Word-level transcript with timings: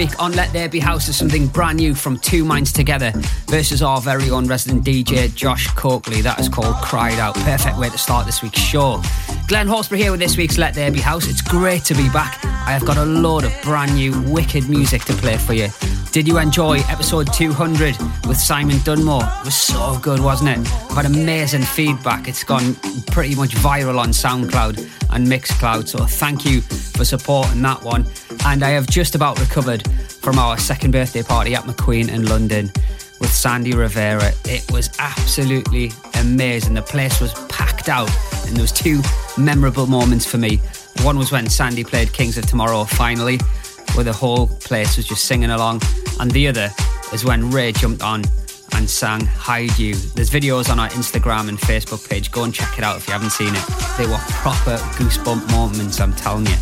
Week 0.00 0.18
on 0.18 0.32
Let 0.32 0.50
There 0.54 0.66
Be 0.66 0.80
House 0.80 1.08
is 1.08 1.16
something 1.16 1.46
brand 1.46 1.76
new 1.76 1.94
from 1.94 2.18
Two 2.20 2.42
Minds 2.42 2.72
Together 2.72 3.12
versus 3.48 3.82
our 3.82 4.00
very 4.00 4.30
own 4.30 4.46
resident 4.46 4.82
DJ 4.82 5.34
Josh 5.34 5.66
Coakley. 5.74 6.22
That 6.22 6.40
is 6.40 6.48
called 6.48 6.74
Cried 6.76 7.18
Out. 7.18 7.34
Perfect 7.34 7.76
way 7.76 7.90
to 7.90 7.98
start 7.98 8.24
this 8.24 8.40
week's 8.40 8.60
show. 8.60 9.02
Glenn 9.46 9.66
Horsburgh 9.66 9.98
here 9.98 10.10
with 10.10 10.20
this 10.20 10.38
week's 10.38 10.56
Let 10.56 10.72
There 10.72 10.90
Be 10.90 11.00
House. 11.00 11.28
It's 11.28 11.42
great 11.42 11.84
to 11.84 11.94
be 11.94 12.08
back. 12.08 12.42
I 12.42 12.70
have 12.70 12.86
got 12.86 12.96
a 12.96 13.04
load 13.04 13.44
of 13.44 13.52
brand 13.62 13.94
new 13.94 14.18
wicked 14.22 14.70
music 14.70 15.04
to 15.04 15.12
play 15.12 15.36
for 15.36 15.52
you. 15.52 15.68
Did 16.12 16.26
you 16.26 16.38
enjoy 16.38 16.78
episode 16.88 17.30
200 17.34 17.94
with 18.26 18.38
Simon 18.38 18.78
Dunmore? 18.84 19.22
It 19.22 19.44
was 19.44 19.54
so 19.54 19.98
good, 20.00 20.20
wasn't 20.20 20.50
it? 20.50 20.72
I've 20.90 20.96
had 20.96 21.06
amazing 21.06 21.62
feedback. 21.62 22.26
It's 22.26 22.42
gone 22.42 22.74
pretty 23.08 23.34
much 23.34 23.50
viral 23.56 23.98
on 23.98 24.08
SoundCloud 24.08 24.78
and 25.10 25.26
Mixcloud, 25.26 25.88
so 25.88 26.06
thank 26.06 26.46
you 26.46 26.62
for 26.62 27.04
supporting 27.04 27.60
that 27.62 27.82
one. 27.82 28.06
And 28.46 28.62
I 28.62 28.70
have 28.70 28.86
just 28.86 29.14
about 29.14 29.38
recovered 29.38 29.86
from 30.20 30.38
our 30.38 30.58
second 30.58 30.90
birthday 30.90 31.22
party 31.22 31.54
at 31.54 31.64
McQueen 31.64 32.12
in 32.12 32.26
London 32.26 32.70
with 33.20 33.32
Sandy 33.32 33.74
Rivera. 33.74 34.32
It 34.44 34.70
was 34.72 34.90
absolutely 34.98 35.92
amazing. 36.18 36.74
The 36.74 36.82
place 36.82 37.20
was 37.20 37.32
packed 37.48 37.88
out, 37.88 38.10
and 38.46 38.56
there 38.56 38.62
was 38.62 38.72
two 38.72 39.02
memorable 39.38 39.86
moments 39.86 40.26
for 40.26 40.38
me. 40.38 40.56
One 41.02 41.18
was 41.18 41.30
when 41.30 41.48
Sandy 41.48 41.84
played 41.84 42.12
Kings 42.12 42.38
of 42.38 42.46
Tomorrow 42.46 42.84
finally, 42.84 43.38
where 43.94 44.04
the 44.04 44.12
whole 44.12 44.46
place 44.46 44.96
was 44.96 45.06
just 45.06 45.26
singing 45.26 45.50
along, 45.50 45.82
and 46.18 46.30
the 46.30 46.48
other 46.48 46.70
is 47.12 47.24
when 47.24 47.50
Ray 47.50 47.72
jumped 47.72 48.02
on 48.02 48.24
and 48.74 48.88
sang 48.88 49.24
Hide 49.26 49.78
You. 49.78 49.94
There's 49.94 50.30
videos 50.30 50.70
on 50.70 50.78
our 50.78 50.88
Instagram 50.90 51.48
and 51.48 51.58
Facebook 51.58 52.08
page. 52.08 52.30
Go 52.30 52.44
and 52.44 52.54
check 52.54 52.78
it 52.78 52.84
out 52.84 52.96
if 52.96 53.06
you 53.06 53.12
haven't 53.12 53.30
seen 53.30 53.54
it. 53.54 53.64
They 53.98 54.06
were 54.06 54.18
proper 54.42 54.76
goosebump 54.96 55.50
moments, 55.50 56.00
I'm 56.00 56.12
telling 56.14 56.46
you. 56.46 56.56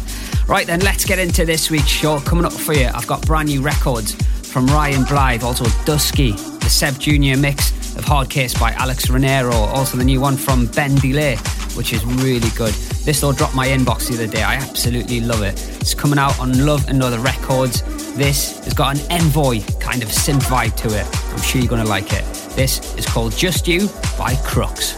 Right 0.46 0.66
then, 0.66 0.80
let's 0.80 1.04
get 1.04 1.18
into 1.18 1.44
this 1.44 1.70
week's 1.70 1.88
show. 1.88 2.20
Coming 2.20 2.44
up 2.44 2.52
for 2.52 2.72
you, 2.72 2.90
I've 2.94 3.06
got 3.06 3.26
brand 3.26 3.48
new 3.48 3.60
records 3.60 4.14
from 4.50 4.66
Ryan 4.66 5.02
Blyth, 5.02 5.42
also 5.42 5.64
Dusky, 5.84 6.32
the 6.32 6.70
Sebb 6.70 6.98
Junior 6.98 7.36
mix 7.36 7.70
of 7.96 8.04
Hard 8.04 8.30
Case 8.30 8.58
by 8.58 8.72
Alex 8.72 9.06
Ranerro, 9.06 9.52
also 9.52 9.96
the 9.96 10.04
new 10.04 10.20
one 10.20 10.36
from 10.36 10.66
Ben 10.66 10.94
Delay, 10.96 11.36
which 11.74 11.92
is 11.92 12.04
really 12.04 12.50
good. 12.56 12.72
This 13.04 13.22
all 13.22 13.32
dropped 13.32 13.54
my 13.54 13.68
inbox 13.68 14.08
the 14.08 14.14
other 14.14 14.26
day. 14.26 14.42
I 14.42 14.54
absolutely 14.54 15.20
love 15.20 15.42
it. 15.42 15.54
It's 15.80 15.94
coming 15.94 16.18
out 16.18 16.38
on 16.40 16.64
Love 16.64 16.88
and 16.88 17.02
Other 17.02 17.18
Records. 17.18 17.82
This 18.16 18.58
has 18.64 18.74
got 18.74 18.98
an 18.98 19.12
envoy 19.12 19.60
kind 19.80 20.02
of 20.02 20.08
synth 20.08 20.42
vibe 20.42 20.76
to 20.76 20.88
it. 20.88 21.27
I'm 21.38 21.44
sure 21.44 21.60
you're 21.60 21.70
going 21.70 21.84
to 21.84 21.88
like 21.88 22.12
it. 22.12 22.24
This 22.56 22.96
is 22.96 23.06
called 23.06 23.32
Just 23.32 23.68
You 23.68 23.88
by 24.18 24.34
Crooks. 24.42 24.96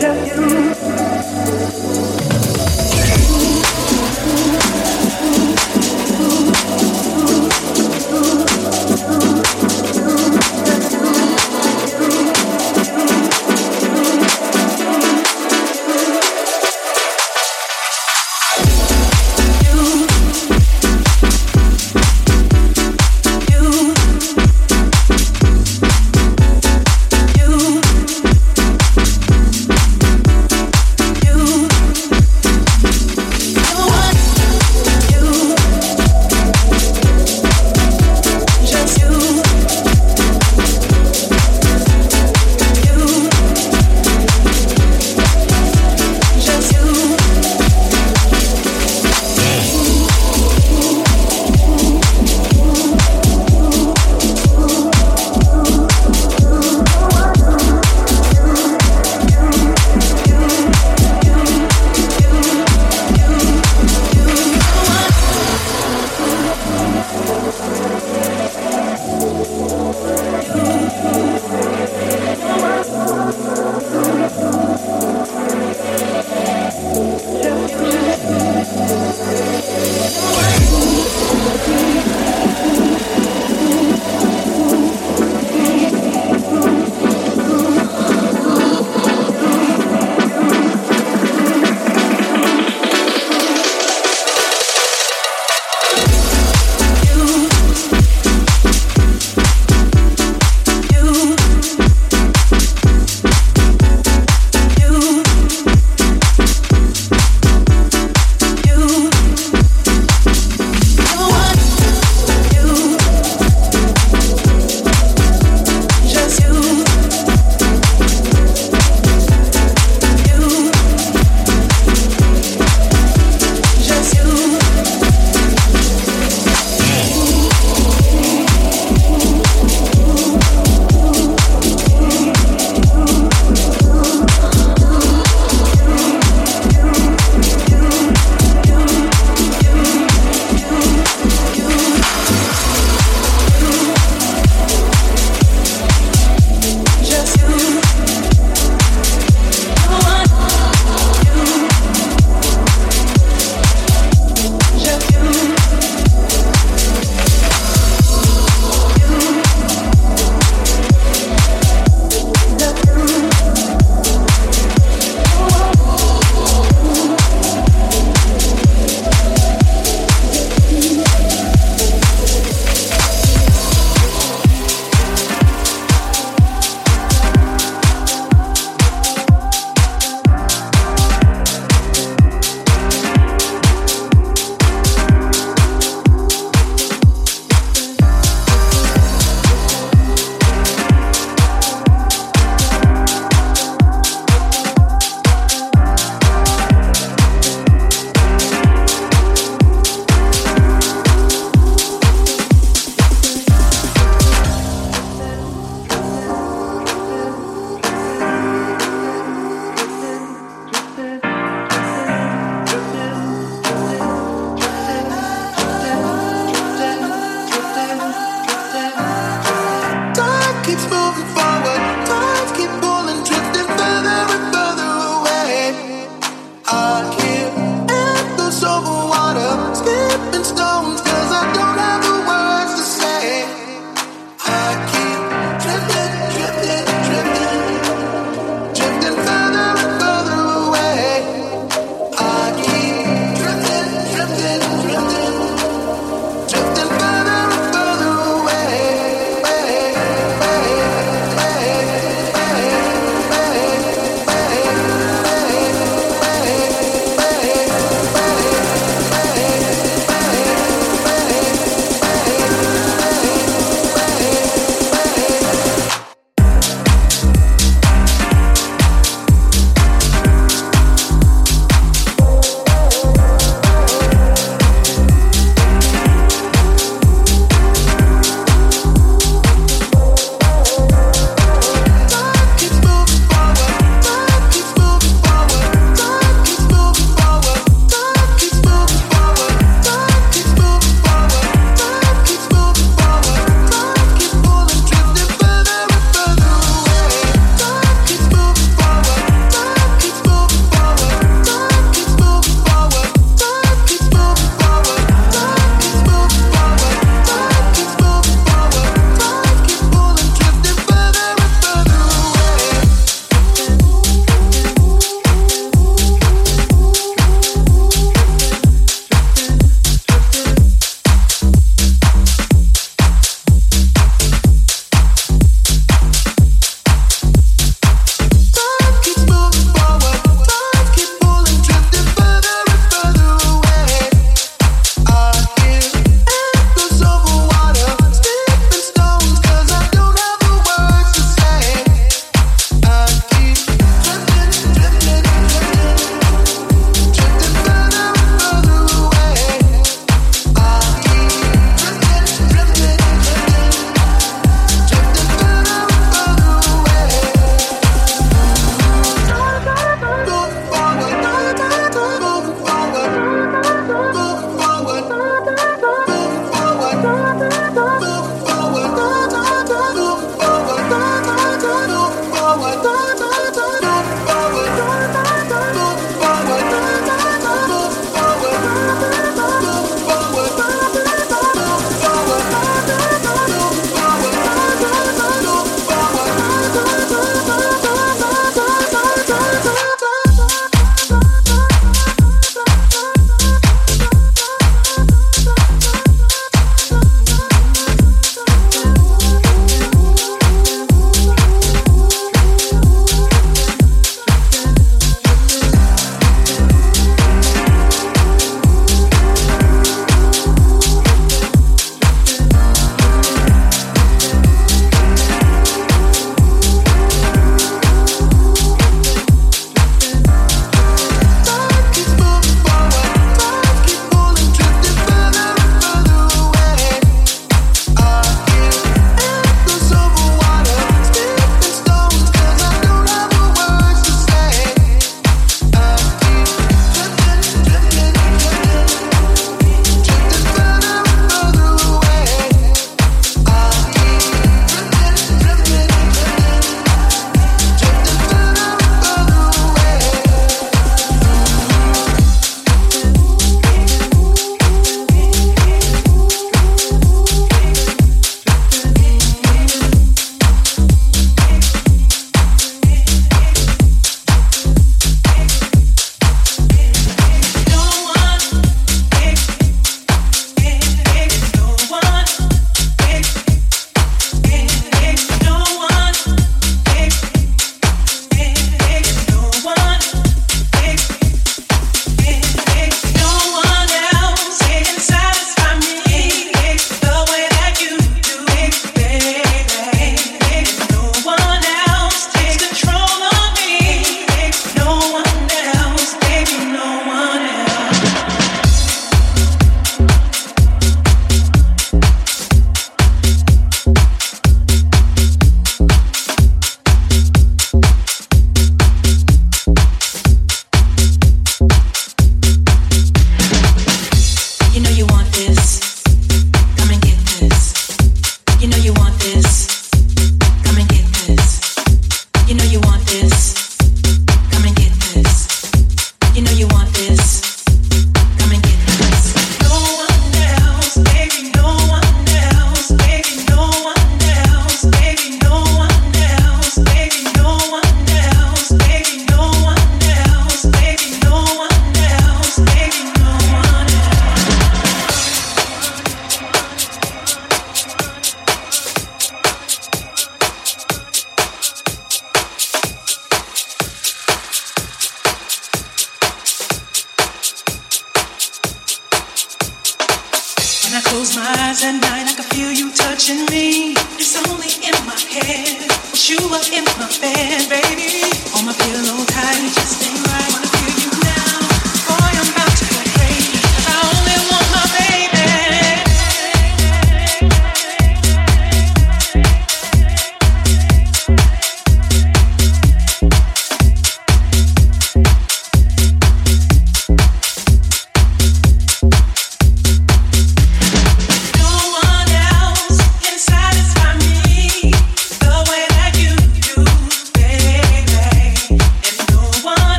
Just 0.00 0.36
you. 2.20 2.25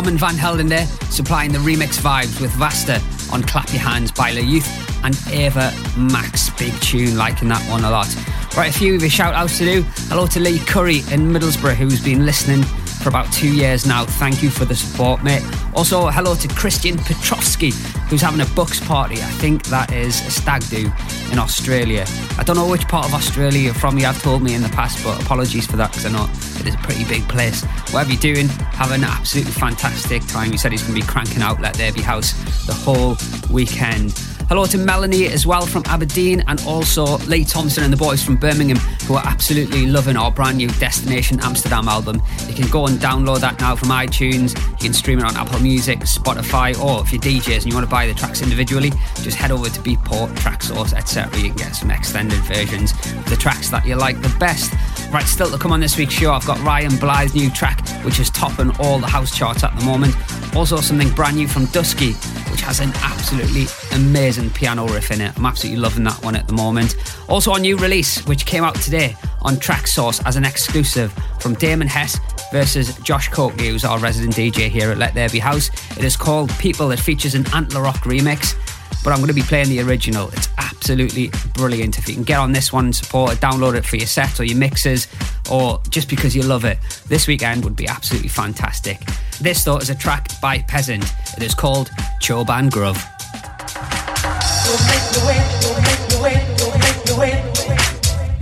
Armand 0.00 0.18
van 0.18 0.38
Helden 0.38 0.66
there, 0.66 0.86
supplying 1.10 1.52
the 1.52 1.58
remix 1.58 2.00
vibes 2.00 2.40
with 2.40 2.50
Vasta 2.52 3.02
on 3.30 3.42
Clap 3.42 3.70
Your 3.70 3.82
Hands 3.82 4.10
by 4.10 4.30
La 4.30 4.40
Youth 4.40 4.66
and 5.04 5.14
Ava 5.28 5.74
Max. 5.94 6.48
Big 6.58 6.72
tune, 6.80 7.18
liking 7.18 7.48
that 7.48 7.60
one 7.70 7.84
a 7.84 7.90
lot. 7.90 8.08
Right, 8.56 8.70
a 8.70 8.72
few 8.72 8.94
of 8.94 9.02
your 9.02 9.10
shout 9.10 9.34
outs 9.34 9.58
to 9.58 9.64
do. 9.66 9.82
Hello 10.08 10.26
to 10.28 10.40
Lee 10.40 10.58
Curry 10.60 11.00
in 11.12 11.30
Middlesbrough, 11.30 11.74
who's 11.74 12.02
been 12.02 12.24
listening 12.24 12.64
for 13.00 13.08
about 13.08 13.32
two 13.32 13.54
years 13.54 13.86
now. 13.86 14.04
Thank 14.04 14.42
you 14.42 14.50
for 14.50 14.64
the 14.64 14.74
support, 14.74 15.22
mate. 15.22 15.42
Also, 15.74 16.08
hello 16.08 16.34
to 16.34 16.48
Christian 16.48 16.96
Petrovsky, 16.98 17.70
who's 18.08 18.20
having 18.20 18.40
a 18.40 18.54
Bucks 18.54 18.80
party. 18.80 19.14
I 19.14 19.30
think 19.40 19.64
that 19.66 19.92
is 19.92 20.20
a 20.26 20.30
stag 20.30 20.62
do 20.68 20.90
in 21.32 21.38
Australia. 21.38 22.04
I 22.38 22.42
don't 22.42 22.56
know 22.56 22.68
which 22.68 22.86
part 22.88 23.06
of 23.06 23.14
Australia 23.14 23.60
you're 23.60 23.74
from, 23.74 23.98
you 23.98 24.04
have 24.04 24.20
told 24.22 24.42
me 24.42 24.54
in 24.54 24.62
the 24.62 24.68
past, 24.68 25.02
but 25.02 25.20
apologies 25.22 25.66
for 25.66 25.76
that 25.76 25.90
because 25.90 26.06
I 26.06 26.12
know 26.12 26.28
it 26.60 26.66
is 26.66 26.74
a 26.74 26.78
pretty 26.78 27.04
big 27.04 27.26
place. 27.28 27.64
Whatever 27.92 28.12
you're 28.12 28.20
doing, 28.20 28.48
have 28.48 28.92
an 28.92 29.04
absolutely 29.04 29.52
fantastic 29.52 30.26
time. 30.26 30.50
He 30.50 30.58
said 30.58 30.72
he's 30.72 30.82
going 30.82 30.94
to 30.94 31.00
be 31.00 31.06
cranking 31.06 31.42
out 31.42 31.60
Let 31.60 31.74
There 31.74 31.92
Be 31.92 32.02
House 32.02 32.32
the 32.66 32.74
whole 32.74 33.16
weekend. 33.50 34.12
Hello 34.50 34.66
to 34.66 34.78
Melanie 34.78 35.28
as 35.28 35.46
well 35.46 35.64
from 35.64 35.84
Aberdeen 35.86 36.42
and 36.48 36.60
also 36.66 37.18
Lee 37.18 37.44
Thompson 37.44 37.84
and 37.84 37.92
the 37.92 37.96
boys 37.96 38.20
from 38.20 38.34
Birmingham 38.34 38.78
who 39.06 39.14
are 39.14 39.24
absolutely 39.24 39.86
loving 39.86 40.16
our 40.16 40.32
brand 40.32 40.56
new 40.56 40.66
Destination 40.66 41.38
Amsterdam 41.38 41.86
album. 41.86 42.20
You 42.48 42.54
can 42.54 42.68
go 42.68 42.88
and 42.88 42.98
download 42.98 43.42
that 43.42 43.60
now 43.60 43.76
from 43.76 43.90
iTunes. 43.90 44.60
You 44.72 44.76
can 44.78 44.92
stream 44.92 45.20
it 45.20 45.24
on 45.24 45.36
Apple 45.36 45.60
Music, 45.60 46.00
Spotify, 46.00 46.76
or 46.82 47.00
if 47.00 47.12
you're 47.12 47.22
DJs 47.22 47.58
and 47.58 47.66
you 47.66 47.74
want 47.74 47.86
to 47.86 47.90
buy 47.90 48.08
the 48.08 48.12
tracks 48.12 48.42
individually, 48.42 48.90
just 49.22 49.36
head 49.36 49.52
over 49.52 49.68
to 49.68 49.80
Beatport, 49.82 50.30
Traxsource, 50.30 50.94
etc. 50.94 51.32
You 51.38 51.50
can 51.50 51.56
get 51.56 51.76
some 51.76 51.92
extended 51.92 52.40
versions 52.40 52.90
of 52.90 53.30
the 53.30 53.36
tracks 53.36 53.70
that 53.70 53.86
you 53.86 53.94
like 53.94 54.20
the 54.20 54.36
best. 54.40 54.74
Right, 55.12 55.26
still 55.26 55.52
to 55.52 55.58
come 55.58 55.70
on 55.70 55.78
this 55.78 55.96
week's 55.96 56.14
show, 56.14 56.32
I've 56.32 56.44
got 56.44 56.60
Ryan 56.62 56.96
Blyth's 56.96 57.36
new 57.36 57.50
track, 57.50 57.88
which 58.04 58.18
is 58.18 58.30
topping 58.30 58.72
all 58.80 58.98
the 58.98 59.06
house 59.06 59.30
charts 59.32 59.62
at 59.62 59.78
the 59.78 59.84
moment. 59.84 60.16
Also, 60.56 60.80
something 60.80 61.10
brand 61.10 61.36
new 61.36 61.46
from 61.46 61.66
Dusky, 61.66 62.14
which 62.50 62.60
has 62.60 62.80
an 62.80 62.90
absolutely 62.96 63.66
amazing 63.92 64.50
piano 64.50 64.86
riff 64.88 65.10
in 65.10 65.20
it. 65.20 65.36
I'm 65.36 65.46
absolutely 65.46 65.80
loving 65.80 66.04
that 66.04 66.22
one 66.24 66.36
at 66.36 66.46
the 66.46 66.52
moment. 66.52 66.96
Also, 67.28 67.54
a 67.54 67.58
new 67.58 67.76
release, 67.76 68.24
which 68.26 68.46
came 68.46 68.64
out 68.64 68.74
today 68.76 69.16
on 69.42 69.56
Traxsource 69.56 70.24
as 70.26 70.36
an 70.36 70.44
exclusive 70.44 71.12
from 71.40 71.54
Damon 71.54 71.88
Hess 71.88 72.18
versus 72.52 72.96
Josh 72.98 73.28
Coakley, 73.28 73.68
who's 73.68 73.84
our 73.84 73.98
resident 73.98 74.34
DJ 74.34 74.68
here 74.68 74.90
at 74.90 74.98
Let 74.98 75.14
There 75.14 75.28
Be 75.28 75.38
House. 75.38 75.70
It 75.96 76.04
is 76.04 76.16
called 76.16 76.50
People. 76.58 76.90
It 76.90 76.98
features 76.98 77.34
an 77.34 77.46
Antler 77.54 77.82
Rock 77.82 78.00
remix 78.04 78.54
but 79.02 79.12
I'm 79.12 79.18
going 79.18 79.28
to 79.28 79.34
be 79.34 79.42
playing 79.42 79.68
the 79.68 79.80
original. 79.80 80.28
It's 80.28 80.48
absolutely 80.58 81.30
brilliant. 81.54 81.98
If 81.98 82.08
you 82.08 82.14
can 82.14 82.24
get 82.24 82.38
on 82.38 82.52
this 82.52 82.72
one 82.72 82.86
and 82.86 82.96
support 82.96 83.32
it, 83.32 83.40
download 83.40 83.74
it 83.74 83.84
for 83.84 83.96
your 83.96 84.06
sets 84.06 84.40
or 84.40 84.44
your 84.44 84.58
mixes, 84.58 85.08
or 85.50 85.80
just 85.90 86.08
because 86.08 86.34
you 86.34 86.42
love 86.42 86.64
it, 86.64 86.78
this 87.06 87.26
weekend 87.26 87.64
would 87.64 87.76
be 87.76 87.86
absolutely 87.86 88.28
fantastic. 88.28 89.00
This, 89.40 89.64
though, 89.64 89.78
is 89.78 89.90
a 89.90 89.94
track 89.94 90.28
by 90.40 90.58
Peasant. 90.58 91.04
It 91.36 91.42
is 91.42 91.54
called 91.54 91.90
Choban 92.20 92.70
Grove. 92.70 93.02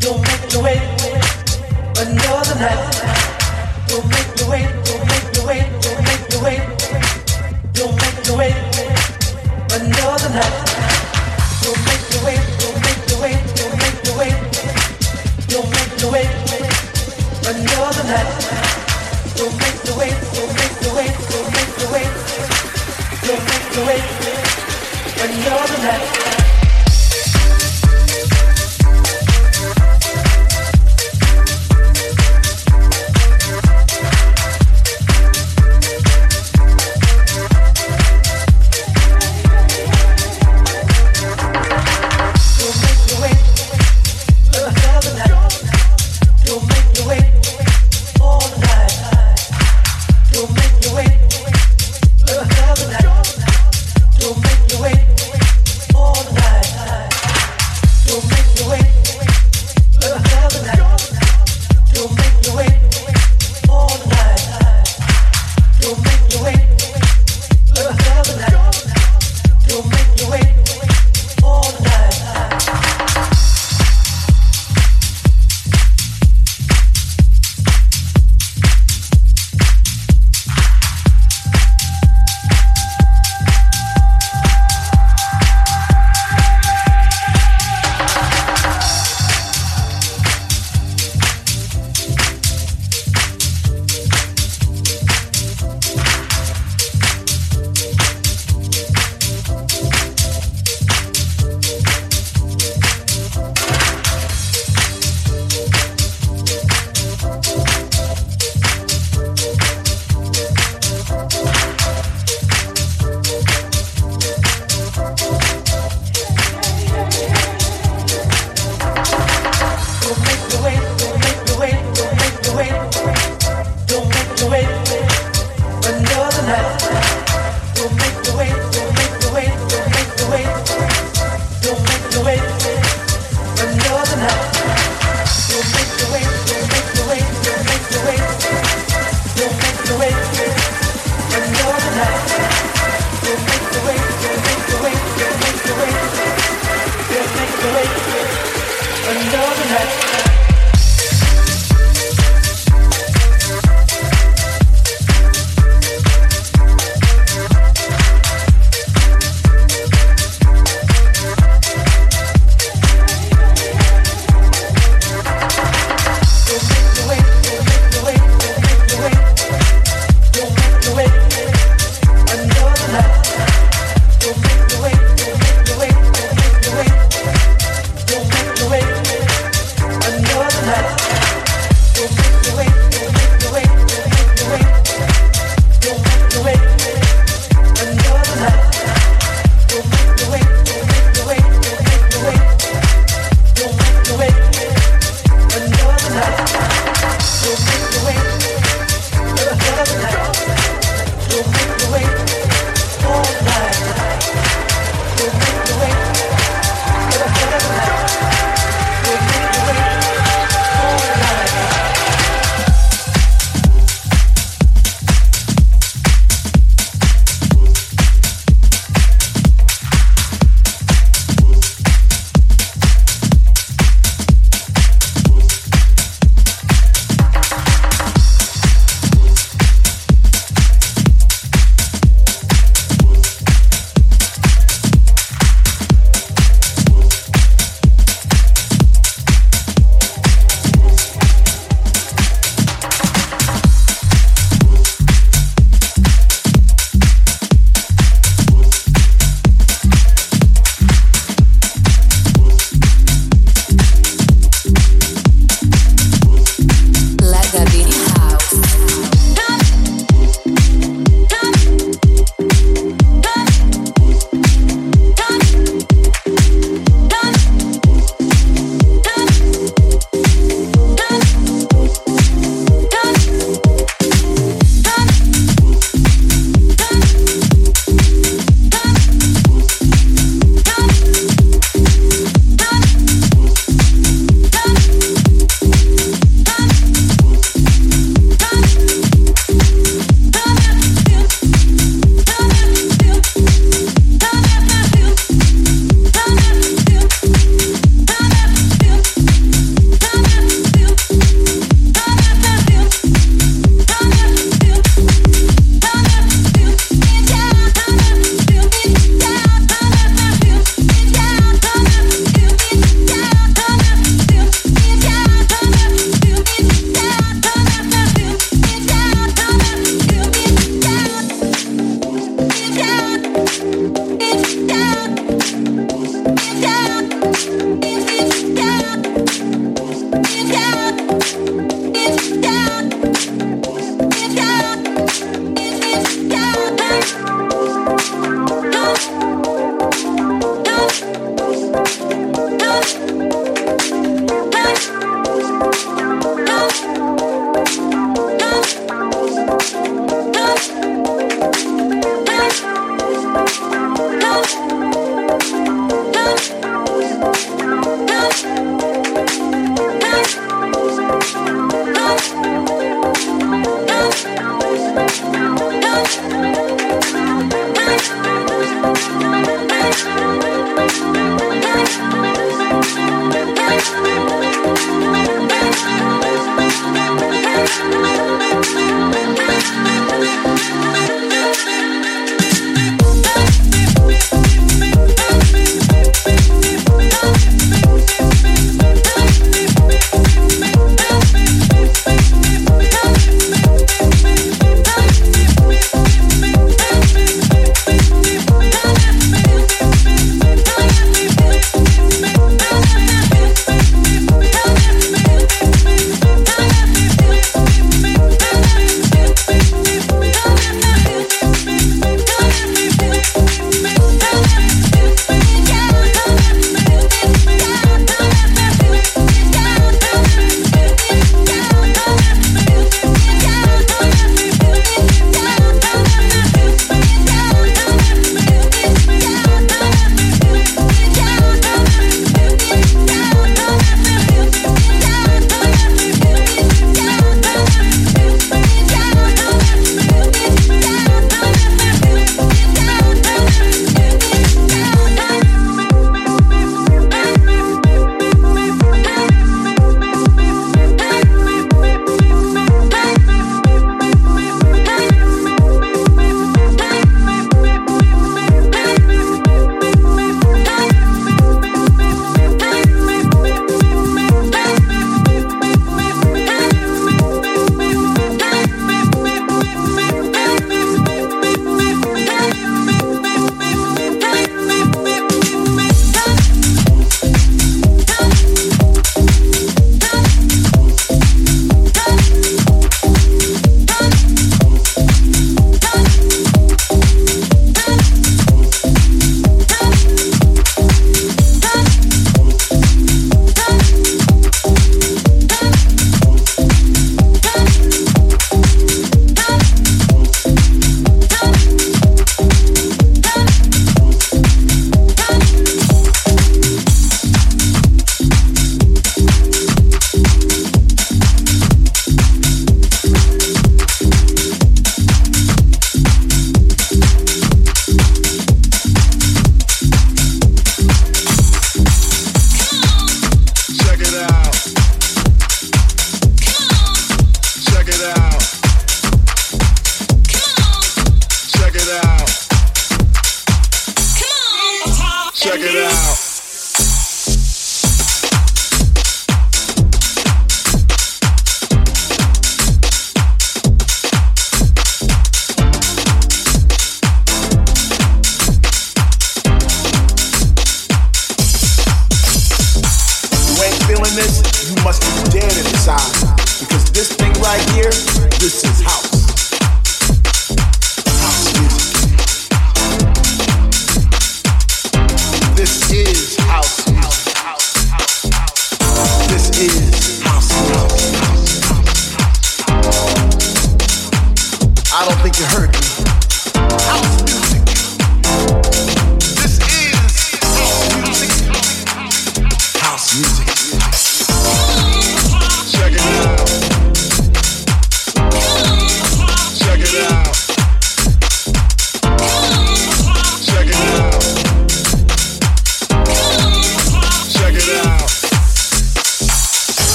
Don't 0.00 0.20
make 2.60 2.99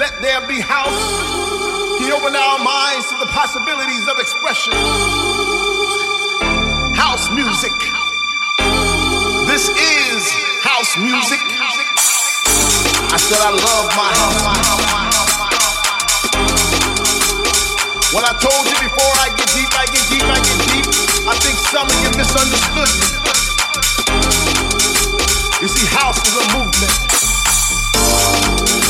Let 0.00 0.16
there 0.22 0.40
be 0.48 0.56
house. 0.58 0.96
He 2.00 2.08
opened 2.10 2.34
our 2.34 2.58
minds 2.64 3.04
to 3.12 3.20
the 3.20 3.28
possibilities 3.28 4.08
of 4.08 4.16
expression. 4.16 4.72
House 6.96 7.28
music. 7.36 7.76
This 9.44 9.68
is 9.68 10.24
house 10.64 10.96
music. 10.96 11.44
I 13.12 13.18
said 13.20 13.44
I 13.44 13.52
love 13.52 13.92
my 13.92 14.08
house. 14.16 14.40
What 18.16 18.24
I 18.24 18.32
told 18.40 18.64
you 18.72 18.80
before, 18.80 19.12
I 19.20 19.28
get 19.36 19.52
deep, 19.52 19.68
I 19.76 19.84
get 19.84 20.08
deep, 20.08 20.24
I 20.24 20.40
get 20.40 20.64
deep. 20.64 20.88
I 21.28 21.36
think 21.44 21.60
some 21.68 21.84
of 21.84 22.00
you 22.00 22.08
misunderstood 22.16 22.88
me. 23.04 23.08
You 25.60 25.68
see, 25.68 25.84
house 25.92 26.16
is 26.24 26.40
a 26.40 26.44
movement. 26.56 27.10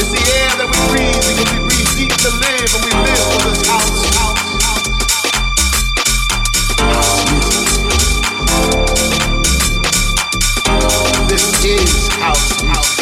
It's 0.00 0.08
the 0.08 0.16
air 0.16 0.48
that 0.56 0.64
we 0.64 0.80
breathe 0.88 1.12
because 1.28 1.52
we 1.52 1.60
breathe 1.60 1.92
deep 1.94 2.08
to 2.24 2.30
live 2.40 2.72
and 2.72 2.84
we 2.88 2.92
live 3.04 3.20
for 3.36 3.40
this 3.44 3.60
house. 3.68 4.00
This 11.28 11.64
is 11.66 12.08
house, 12.14 12.62
house. 12.62 12.99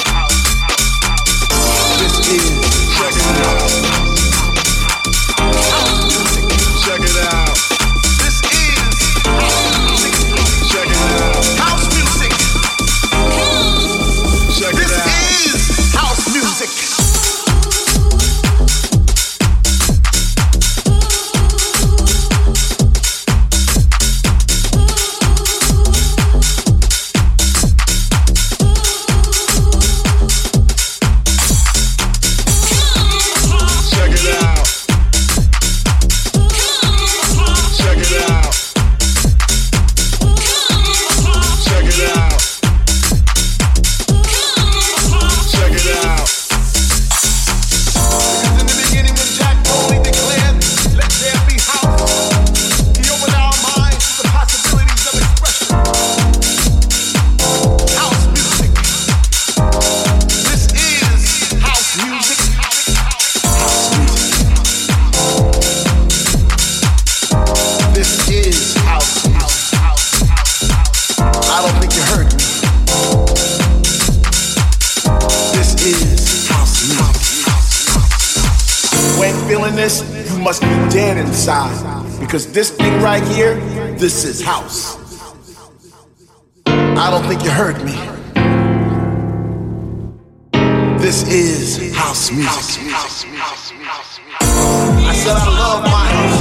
Must 80.49 80.63
be 80.63 80.69
dead 80.89 81.19
inside. 81.19 81.77
Because 82.19 82.51
this 82.51 82.71
thing 82.71 83.03
right 83.03 83.23
here, 83.23 83.57
this 83.99 84.25
is 84.25 84.41
house. 84.41 84.97
I 86.65 87.11
don't 87.11 87.23
think 87.29 87.45
you 87.45 87.51
heard 87.51 87.85
me. 87.85 87.93
This 90.99 91.29
is 91.29 91.95
house 91.95 92.31
music. 92.33 92.83
I 95.05 95.13
said 95.23 95.37
I 95.37 95.49
love 95.61 95.83
my 95.85 96.07
house. 96.17 96.41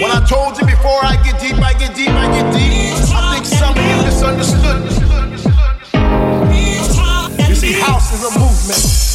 When 0.00 0.10
I 0.10 0.24
told 0.26 0.58
you 0.58 0.64
before 0.64 1.04
I 1.04 1.20
get 1.22 1.38
deep, 1.38 1.58
I 1.62 1.74
get 1.74 1.94
deep, 1.94 2.08
I 2.08 2.28
get 2.32 2.50
deep. 2.54 2.94
I 3.14 3.34
think 3.34 3.44
some 3.44 3.76
of 3.76 3.84
you 3.84 3.96
misunderstood. 4.08 4.88
You 7.46 7.54
see, 7.54 7.72
house 7.78 8.14
is 8.14 8.24
a 8.24 8.30
movement. 8.38 9.09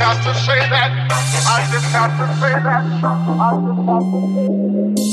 have 0.00 0.24
to 0.24 0.34
say 0.34 0.58
that. 0.58 1.08
I 1.46 1.68
just 1.70 1.84
have 1.92 2.16
to 2.16 2.26
say 2.40 2.52
that. 2.52 2.64
I 2.64 2.84
just 2.88 3.84
have 3.86 4.04
to 4.08 4.20
say 4.34 5.04
that. 5.04 5.09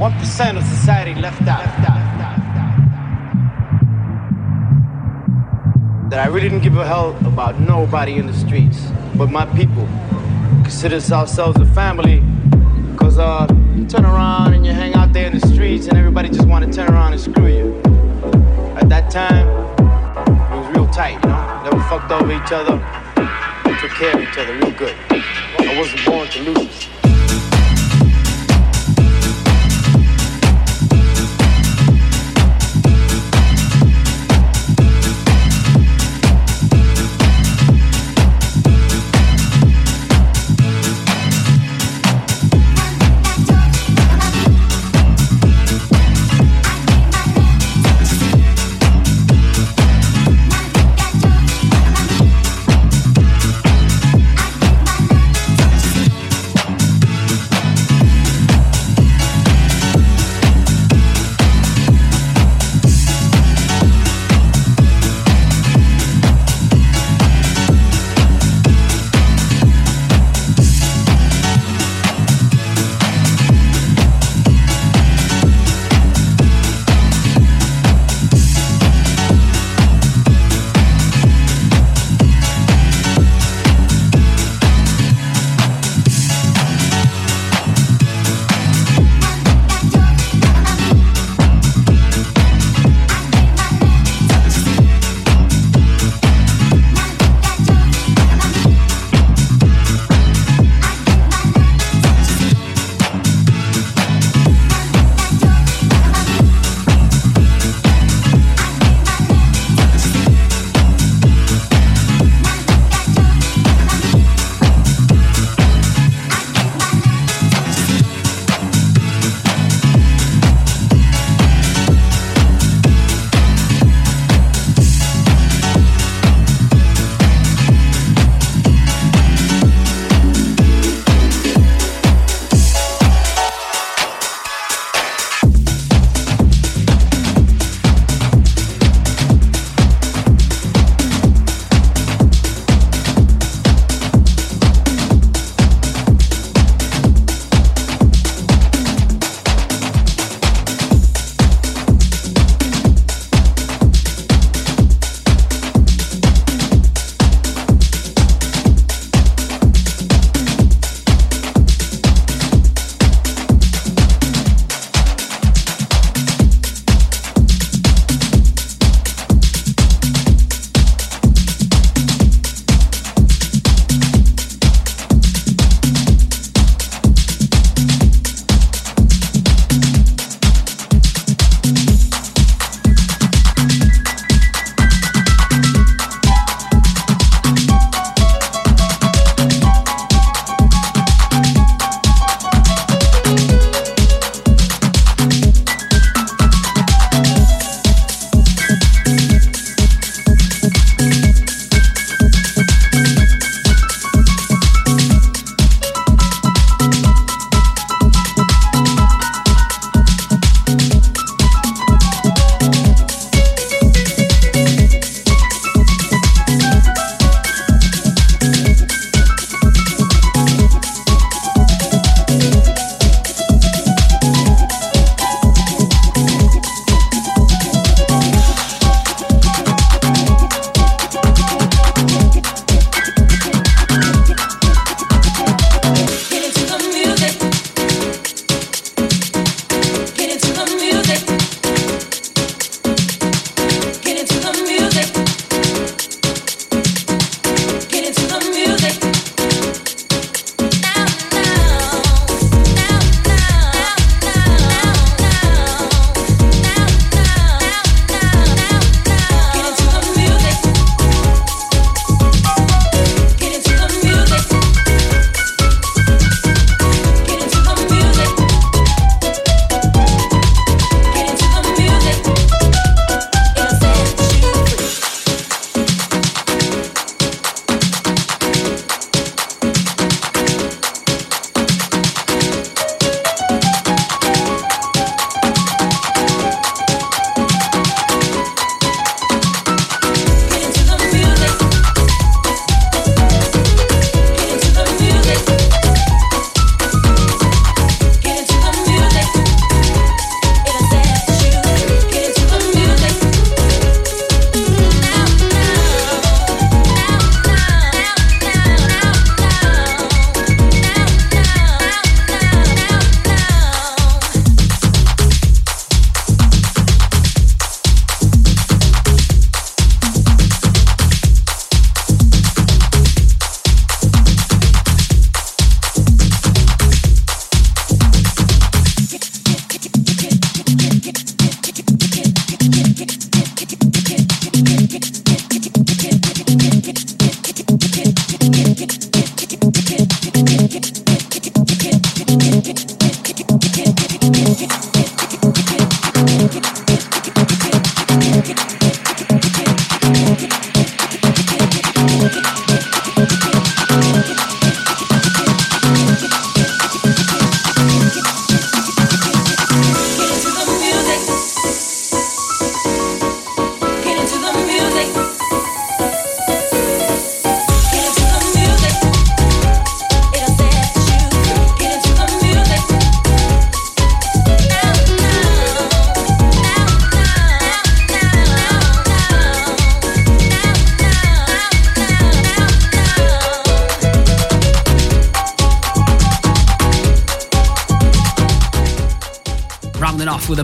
1% 0.00 0.56
of 0.56 0.64
society 0.64 1.14
left 1.20 1.42
out. 1.42 1.62
Left 1.62 1.86
out. 1.86 2.40
That 6.08 6.20
I 6.20 6.26
really 6.28 6.48
didn't 6.48 6.62
give 6.62 6.78
a 6.78 6.86
hell 6.86 7.14
about 7.26 7.60
nobody 7.60 8.14
in 8.14 8.26
the 8.26 8.32
streets, 8.32 8.90
but 9.14 9.30
my 9.30 9.44
people. 9.54 9.86
Consider 10.62 10.96
ourselves 11.14 11.60
a 11.60 11.66
family, 11.66 12.24
cause 12.96 13.18
uh, 13.18 13.46
you 13.76 13.84
turn 13.84 14.06
around 14.06 14.54
and 14.54 14.64
you 14.64 14.72
hang 14.72 14.94
out 14.94 15.12
there 15.12 15.26
in 15.26 15.38
the 15.38 15.46
streets 15.46 15.86
and 15.86 15.98
everybody 15.98 16.30
just 16.30 16.48
wanna 16.48 16.72
turn 16.72 16.88
around 16.90 17.12
and 17.12 17.20
screw 17.20 17.48
you. 17.48 17.76
At 18.80 18.88
that 18.88 19.10
time, 19.10 19.48
it 20.50 20.56
was 20.56 20.74
real 20.74 20.88
tight, 20.88 21.22
you 21.22 21.28
know? 21.28 21.62
Never 21.64 21.80
fucked 21.90 22.10
over 22.10 22.32
each 22.32 22.52
other, 22.52 22.78
took 23.78 23.90
care 23.90 24.14
of 24.14 24.22
each 24.22 24.38
other 24.38 24.54
real 24.54 24.72
good. 24.78 24.96
I 25.10 25.74
wasn't 25.78 26.06
born 26.06 26.26
to 26.28 26.40
lose. 26.40 26.99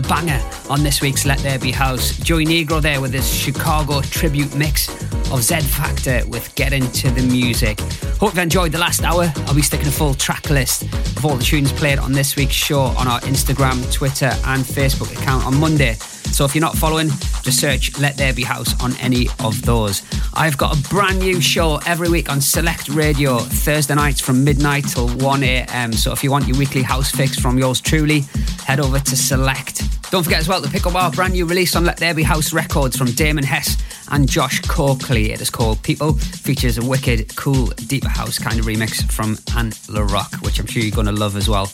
Banger 0.07 0.41
on 0.69 0.83
this 0.83 1.01
week's 1.01 1.25
Let 1.25 1.39
There 1.39 1.59
Be 1.59 1.71
House. 1.71 2.17
Joey 2.17 2.45
Negro 2.45 2.81
there 2.81 3.01
with 3.01 3.13
his 3.13 3.27
Chicago 3.29 4.01
tribute 4.01 4.55
mix 4.55 4.89
of 5.31 5.43
Z 5.43 5.61
Factor 5.61 6.21
with 6.27 6.53
Get 6.55 6.73
Into 6.73 7.09
the 7.11 7.21
Music. 7.23 7.79
Hope 8.19 8.33
you've 8.33 8.37
enjoyed 8.37 8.71
the 8.71 8.77
last 8.77 9.03
hour. 9.03 9.31
I'll 9.45 9.55
be 9.55 9.61
sticking 9.61 9.87
a 9.87 9.91
full 9.91 10.13
track 10.13 10.49
list 10.49 10.83
of 10.83 11.25
all 11.25 11.35
the 11.35 11.43
tunes 11.43 11.71
played 11.73 11.99
on 11.99 12.11
this 12.11 12.35
week's 12.35 12.53
show 12.53 12.79
on 12.79 13.07
our 13.07 13.19
Instagram, 13.21 13.91
Twitter, 13.93 14.31
and 14.45 14.63
Facebook 14.63 15.11
account 15.17 15.45
on 15.45 15.59
Monday. 15.59 15.93
So 15.93 16.45
if 16.45 16.53
you're 16.53 16.61
not 16.61 16.75
following, 16.75 17.09
just 17.41 17.59
search 17.59 17.97
Let 17.99 18.15
There 18.17 18.33
Be 18.33 18.43
House 18.43 18.79
on 18.81 18.95
any 18.97 19.27
of 19.39 19.61
those. 19.63 20.03
I've 20.33 20.57
got 20.57 20.77
a 20.77 20.89
brand 20.89 21.19
new 21.19 21.41
show 21.41 21.79
every 21.85 22.09
week 22.09 22.29
on 22.29 22.41
Select 22.41 22.89
Radio, 22.89 23.39
Thursday 23.39 23.95
nights 23.95 24.19
from 24.19 24.43
midnight 24.43 24.87
till 24.87 25.09
1 25.09 25.43
a.m. 25.43 25.93
So 25.93 26.11
if 26.11 26.23
you 26.23 26.31
want 26.31 26.47
your 26.47 26.57
weekly 26.57 26.83
house 26.83 27.11
fix 27.11 27.39
from 27.39 27.57
yours 27.57 27.81
truly, 27.81 28.21
head 28.65 28.79
over 28.79 28.99
to 28.99 29.15
Select. 29.15 29.86
Don't 30.09 30.23
forget 30.23 30.39
as 30.39 30.47
well 30.47 30.61
to 30.61 30.69
pick 30.69 30.87
up 30.87 30.95
our 30.95 31.11
brand 31.11 31.33
new 31.33 31.45
release 31.45 31.75
on 31.75 31.83
Let 31.83 31.97
There 31.97 32.13
Be 32.13 32.23
House 32.23 32.53
Records 32.53 32.95
from 32.95 33.07
Damon 33.07 33.43
Hess 33.43 33.75
and 34.09 34.27
Josh 34.27 34.61
Coakley. 34.61 35.31
It 35.33 35.41
is 35.41 35.49
called 35.49 35.83
People, 35.83 36.13
features 36.13 36.77
a 36.77 36.85
wicked, 36.85 37.35
cool, 37.35 37.67
deeper 37.87 38.07
house 38.07 38.39
kind 38.39 38.57
of 38.57 38.65
remix 38.65 39.03
from 39.11 39.37
Anne 39.57 39.71
LaRock, 39.89 40.45
which 40.45 40.59
I'm 40.59 40.65
sure 40.65 40.81
you're 40.81 40.95
going 40.95 41.07
to 41.07 41.11
love 41.11 41.35
as 41.35 41.49
well. 41.49 41.69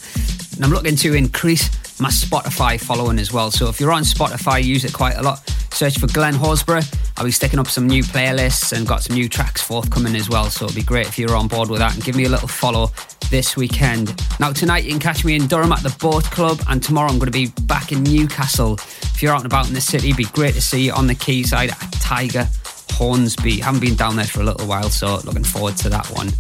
And 0.56 0.66
I'm 0.66 0.72
looking 0.72 0.96
to 0.96 1.14
increase 1.14 1.70
my 2.00 2.10
Spotify 2.10 2.82
following 2.82 3.20
as 3.20 3.32
well. 3.32 3.52
So 3.52 3.70
if 3.70 3.80
you're 3.80 3.92
on 3.92 4.02
Spotify, 4.02 4.64
use 4.64 4.84
it 4.84 4.94
quite 4.94 5.16
a 5.18 5.22
lot. 5.22 5.48
Search 5.72 6.00
for 6.00 6.08
Glen 6.08 6.34
Horsburgh. 6.34 7.03
I'll 7.18 7.26
be 7.26 7.32
sticking 7.32 7.60
up 7.60 7.68
some 7.68 7.88
new 7.88 8.04
playlists 8.04 8.76
and 8.76 8.88
got 8.88 9.04
some 9.04 9.16
new 9.16 9.30
tracks 9.30 9.62
forthcoming 9.62 10.16
as 10.16 10.30
well. 10.30 10.50
So 10.50 10.66
it'd 10.66 10.76
be 10.76 10.84
great 10.84 11.08
if 11.08 11.20
you're 11.20 11.36
on 11.36 11.48
board 11.48 11.70
with 11.70 11.80
that 11.80 11.94
and 11.94 12.04
give 12.04 12.16
me 12.16 12.26
a 12.26 12.30
little 12.30 12.48
follow 12.48 12.92
this 13.30 13.56
weekend. 13.56 14.20
Now, 14.40 14.52
tonight 14.52 14.84
you 14.84 14.92
can 14.92 15.00
catch 15.00 15.26
me 15.26 15.36
in 15.36 15.48
Durham 15.48 15.72
at 15.72 15.82
the 15.82 15.96
Boat 16.00 16.24
Club, 16.26 16.62
and 16.70 16.84
tomorrow 16.84 17.10
I'm 17.10 17.20
going 17.20 17.32
to 17.32 17.38
be 17.38 17.48
back 17.64 17.92
in 17.92 18.04
Newcastle. 18.04 18.74
If 18.74 19.24
you're 19.24 19.34
out 19.34 19.44
and 19.44 19.46
about 19.46 19.68
in 19.68 19.74
the 19.74 19.82
city, 19.82 20.10
it'd 20.10 20.18
be 20.18 20.26
great 20.26 20.54
to 20.56 20.62
see 20.62 20.86
you 20.86 20.94
on 20.94 21.08
the 21.08 21.16
quayside 21.16 21.72
at 21.72 21.92
Tiger 21.94 22.48
Hornsby. 22.92 23.60
Haven't 23.60 23.82
been 23.82 23.96
down 23.96 24.16
there 24.16 24.26
for 24.26 24.42
a 24.42 24.44
little 24.44 24.68
while, 24.68 24.90
so 24.90 25.20
looking 25.24 25.44
forward 25.44 25.78
to 25.78 25.90
that 25.90 26.08
one. 26.08 26.32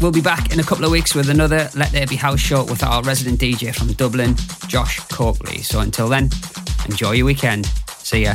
We'll 0.00 0.12
be 0.12 0.20
back 0.20 0.52
in 0.52 0.60
a 0.60 0.62
couple 0.62 0.84
of 0.84 0.90
weeks 0.90 1.14
with 1.14 1.30
another 1.30 1.70
Let 1.74 1.90
There 1.90 2.06
Be 2.06 2.16
House 2.16 2.40
show 2.40 2.64
with 2.64 2.82
our 2.82 3.02
resident 3.02 3.40
DJ 3.40 3.74
from 3.74 3.92
Dublin, 3.94 4.36
Josh 4.68 5.00
Coakley. 5.08 5.62
So 5.62 5.80
until 5.80 6.08
then, 6.08 6.30
enjoy 6.88 7.12
your 7.12 7.26
weekend. 7.26 7.66
See 7.98 8.24
ya. 8.24 8.34